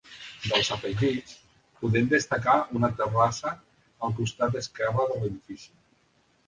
Dels 0.43 0.69
afegits, 0.75 1.35
podem 1.83 2.09
destacar 2.15 2.57
una 2.81 2.91
terrassa 3.03 3.53
al 4.09 4.19
costat 4.23 4.61
esquerre 4.65 5.11
de 5.13 5.21
l'edifici. 5.23 5.73